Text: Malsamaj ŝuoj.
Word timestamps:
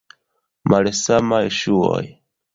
Malsamaj 0.73 1.43
ŝuoj. 1.59 2.03